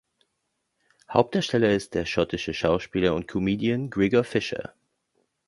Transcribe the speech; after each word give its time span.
Hauptdarsteller 1.11 1.75
ist 1.75 1.93
der 1.93 2.05
schottische 2.07 2.55
Schauspieler 2.55 3.13
und 3.13 3.27
Comedian 3.27 3.91
Gregor 3.91 4.23
Fisher. 4.23 4.73